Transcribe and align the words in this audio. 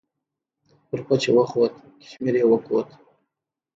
پر 0.87 0.99
پچه 1.07 1.31
وخوت، 1.37 1.73
کشمیر 2.01 2.35
یې 2.39 2.45
وکوت. 2.47 2.87